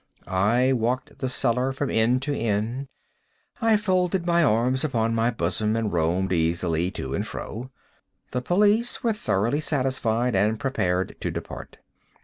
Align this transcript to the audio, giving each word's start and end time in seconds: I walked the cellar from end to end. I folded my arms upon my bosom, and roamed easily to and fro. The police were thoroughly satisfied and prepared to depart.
I 0.25 0.73
walked 0.73 1.19
the 1.19 1.29
cellar 1.29 1.71
from 1.71 1.91
end 1.91 2.23
to 2.23 2.33
end. 2.35 2.87
I 3.61 3.77
folded 3.77 4.25
my 4.25 4.43
arms 4.43 4.83
upon 4.83 5.13
my 5.13 5.29
bosom, 5.29 5.75
and 5.75 5.93
roamed 5.93 6.33
easily 6.33 6.89
to 6.89 7.13
and 7.13 7.23
fro. 7.23 7.69
The 8.31 8.41
police 8.41 9.03
were 9.03 9.13
thoroughly 9.13 9.59
satisfied 9.59 10.33
and 10.35 10.59
prepared 10.59 11.15
to 11.21 11.29
depart. 11.29 11.77